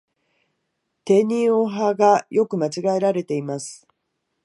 [1.05, 3.87] てにをはが、よく間違えられています。